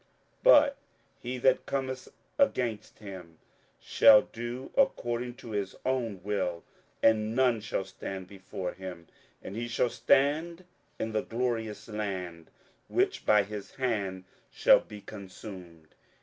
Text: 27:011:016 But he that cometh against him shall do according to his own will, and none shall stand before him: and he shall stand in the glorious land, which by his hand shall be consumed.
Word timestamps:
27:011:016 0.43 0.43
But 0.45 0.77
he 1.19 1.37
that 1.37 1.65
cometh 1.67 2.07
against 2.39 2.97
him 2.97 3.37
shall 3.79 4.23
do 4.23 4.71
according 4.75 5.35
to 5.35 5.51
his 5.51 5.75
own 5.85 6.23
will, 6.23 6.63
and 7.03 7.35
none 7.35 7.61
shall 7.61 7.85
stand 7.85 8.25
before 8.27 8.73
him: 8.73 9.05
and 9.43 9.55
he 9.55 9.67
shall 9.67 9.91
stand 9.91 10.65
in 10.97 11.11
the 11.11 11.21
glorious 11.21 11.87
land, 11.87 12.49
which 12.87 13.27
by 13.27 13.43
his 13.43 13.75
hand 13.75 14.23
shall 14.49 14.79
be 14.79 15.01
consumed. 15.01 15.89